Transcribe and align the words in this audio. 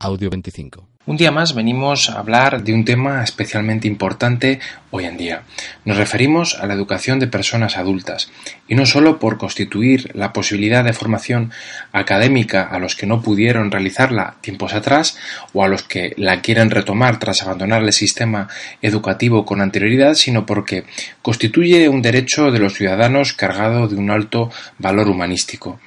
Audio 0.00 0.30
25. 0.30 0.86
Un 1.08 1.16
día 1.16 1.30
más 1.30 1.54
venimos 1.54 2.10
a 2.10 2.18
hablar 2.18 2.64
de 2.64 2.74
un 2.74 2.84
tema 2.84 3.24
especialmente 3.24 3.88
importante 3.88 4.60
hoy 4.90 5.06
en 5.06 5.16
día. 5.16 5.40
Nos 5.86 5.96
referimos 5.96 6.54
a 6.60 6.66
la 6.66 6.74
educación 6.74 7.18
de 7.18 7.26
personas 7.26 7.78
adultas, 7.78 8.30
y 8.68 8.74
no 8.74 8.84
solo 8.84 9.18
por 9.18 9.38
constituir 9.38 10.10
la 10.14 10.34
posibilidad 10.34 10.84
de 10.84 10.92
formación 10.92 11.50
académica 11.92 12.62
a 12.62 12.78
los 12.78 12.94
que 12.94 13.06
no 13.06 13.22
pudieron 13.22 13.70
realizarla 13.70 14.34
tiempos 14.42 14.74
atrás 14.74 15.16
o 15.54 15.64
a 15.64 15.68
los 15.68 15.82
que 15.82 16.12
la 16.18 16.42
quieren 16.42 16.68
retomar 16.68 17.18
tras 17.18 17.40
abandonar 17.40 17.82
el 17.82 17.94
sistema 17.94 18.48
educativo 18.82 19.46
con 19.46 19.62
anterioridad, 19.62 20.12
sino 20.12 20.44
porque 20.44 20.84
constituye 21.22 21.88
un 21.88 22.02
derecho 22.02 22.50
de 22.50 22.58
los 22.58 22.74
ciudadanos 22.74 23.32
cargado 23.32 23.88
de 23.88 23.96
un 23.96 24.10
alto 24.10 24.50
valor 24.76 25.08
humanístico. 25.08 25.80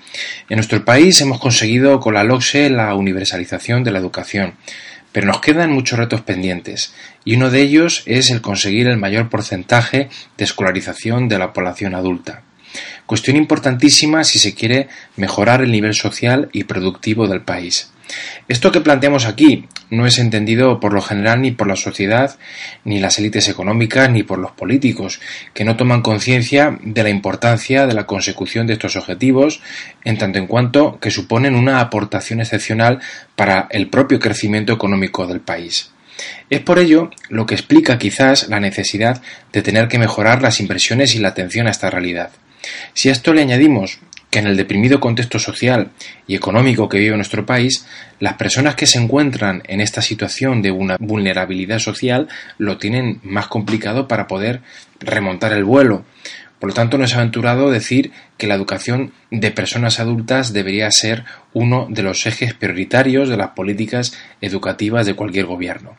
En 0.50 0.56
nuestro 0.58 0.84
país 0.84 1.22
hemos 1.22 1.40
conseguido 1.40 2.00
con 2.00 2.16
la 2.16 2.24
LOCSE 2.24 2.72
la 2.72 2.96
universalización 2.96 3.84
de 3.84 3.92
la 3.92 4.00
educación, 4.00 4.56
pero 5.12 5.28
nos 5.28 5.42
quedan 5.42 5.72
muchos 5.72 6.00
retos 6.00 6.22
pendientes, 6.22 6.94
y 7.26 7.36
uno 7.36 7.50
de 7.50 7.62
ellos 7.62 8.04
es 8.06 8.30
el 8.30 8.42
conseguir 8.42 8.88
el 8.88 8.98
mayor 8.98 9.30
porcentaje 9.30 10.10
de 10.38 10.44
escolarización 10.44 11.28
de 11.28 11.40
la 11.40 11.54
población 11.54 11.96
adulta. 11.96 12.44
Cuestión 13.06 13.36
importantísima 13.36 14.24
si 14.24 14.40
se 14.40 14.56
quiere 14.56 14.88
mejorar 15.18 15.62
el 15.62 15.72
nivel 15.72 15.94
social 15.94 16.50
y 16.54 16.64
productivo 16.64 17.28
del 17.28 17.42
país. 17.42 17.91
Esto 18.48 18.72
que 18.72 18.82
planteamos 18.82 19.26
aquí 19.26 19.68
no 19.90 20.06
es 20.06 20.18
entendido 20.20 20.80
por 20.80 20.94
lo 20.94 21.02
general 21.02 21.42
ni 21.42 21.52
por 21.52 21.68
la 21.68 21.76
sociedad, 21.76 22.38
ni 22.84 23.00
las 23.00 23.20
élites 23.20 23.48
económicas, 23.50 24.10
ni 24.10 24.24
por 24.24 24.40
los 24.40 24.52
políticos, 24.52 25.20
que 25.54 25.66
no 25.66 25.76
toman 25.76 26.02
conciencia 26.02 26.78
de 26.82 27.04
la 27.04 27.10
importancia 27.10 27.88
de 27.88 27.94
la 27.94 28.06
consecución 28.06 28.68
de 28.68 28.74
estos 28.74 28.96
objetivos, 28.96 29.62
en 30.04 30.18
tanto 30.18 30.40
en 30.40 30.48
cuanto 30.48 31.00
que 31.00 31.12
suponen 31.12 31.56
una 31.56 31.80
aportación 31.80 32.40
excepcional 32.40 33.00
para 33.36 33.68
el 33.72 33.90
propio 33.90 34.20
crecimiento 34.20 34.74
económico 34.74 35.28
del 35.28 35.42
país. 35.42 35.92
Es 36.50 36.60
por 36.60 36.80
ello 36.80 37.10
lo 37.30 37.46
que 37.46 37.56
explica 37.56 37.98
quizás 37.98 38.48
la 38.50 38.60
necesidad 38.60 39.22
de 39.52 39.62
tener 39.62 39.88
que 39.88 40.00
mejorar 40.00 40.42
las 40.42 40.60
inversiones 40.60 41.16
y 41.16 41.20
la 41.20 41.30
atención 41.30 41.68
a 41.68 41.72
esta 41.72 41.90
realidad. 41.90 42.32
Si 42.94 43.10
a 43.10 43.12
esto 43.12 43.34
le 43.34 43.42
añadimos 43.42 44.00
que 44.32 44.40
en 44.40 44.48
el 44.48 44.58
deprimido 44.58 45.00
contexto 45.00 45.38
social 45.38 45.92
y 46.26 46.36
económico 46.36 46.90
que 46.90 46.98
vive 46.98 47.16
nuestro 47.16 47.46
país, 47.46 47.86
las 48.20 48.36
personas 48.36 48.76
que 48.76 48.88
se 48.88 48.98
encuentran 48.98 49.62
en 49.68 49.82
esta 49.82 50.02
situación 50.02 50.62
de 50.62 50.72
una 50.72 50.96
vulnerabilidad 51.00 51.80
social 51.80 52.30
lo 52.58 52.78
tienen 52.78 53.20
más 53.24 53.48
complicado 53.48 54.08
para 54.08 54.28
poder 54.28 54.62
remontar 55.00 55.52
el 55.52 55.66
vuelo. 55.66 56.06
Por 56.60 56.70
lo 56.70 56.74
tanto, 56.74 56.98
no 56.98 57.04
es 57.04 57.16
aventurado 57.16 57.72
decir 57.72 58.12
que 58.38 58.48
la 58.48 58.56
educación 58.56 59.12
de 59.32 59.52
personas 59.52 60.00
adultas 60.00 60.54
debería 60.54 60.90
ser 60.92 61.26
uno 61.54 61.88
de 61.90 62.04
los 62.04 62.26
ejes 62.26 62.54
prioritarios 62.54 63.28
de 63.28 63.38
las 63.38 63.50
políticas 63.50 64.14
educativas 64.40 65.06
de 65.06 65.16
cualquier 65.16 65.46
gobierno. 65.46 65.98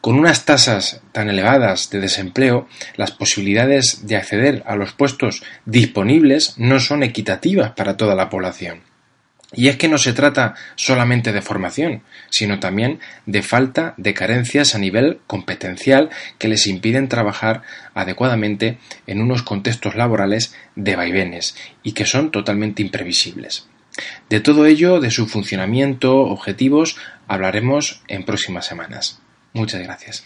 Con 0.00 0.18
unas 0.18 0.44
tasas 0.44 1.00
tan 1.12 1.28
elevadas 1.28 1.90
de 1.90 2.00
desempleo, 2.00 2.68
las 2.96 3.10
posibilidades 3.10 4.06
de 4.06 4.16
acceder 4.16 4.62
a 4.66 4.76
los 4.76 4.92
puestos 4.92 5.42
disponibles 5.66 6.54
no 6.56 6.78
son 6.80 7.02
equitativas 7.02 7.72
para 7.72 7.96
toda 7.96 8.14
la 8.14 8.30
población. 8.30 8.82
Y 9.52 9.68
es 9.68 9.76
que 9.76 9.88
no 9.88 9.96
se 9.96 10.12
trata 10.12 10.54
solamente 10.76 11.32
de 11.32 11.40
formación, 11.40 12.02
sino 12.28 12.60
también 12.60 13.00
de 13.24 13.42
falta 13.42 13.94
de 13.96 14.12
carencias 14.12 14.74
a 14.74 14.78
nivel 14.78 15.20
competencial 15.26 16.10
que 16.36 16.48
les 16.48 16.66
impiden 16.66 17.08
trabajar 17.08 17.62
adecuadamente 17.94 18.78
en 19.06 19.22
unos 19.22 19.42
contextos 19.42 19.94
laborales 19.94 20.54
de 20.76 20.96
vaivenes 20.96 21.56
y 21.82 21.92
que 21.92 22.04
son 22.04 22.30
totalmente 22.30 22.82
imprevisibles. 22.82 23.66
De 24.28 24.40
todo 24.40 24.66
ello, 24.66 25.00
de 25.00 25.10
su 25.10 25.26
funcionamiento, 25.26 26.20
objetivos, 26.20 26.98
hablaremos 27.26 28.02
en 28.06 28.24
próximas 28.24 28.66
semanas. 28.66 29.20
Muchas 29.58 29.82
gracias. 29.82 30.24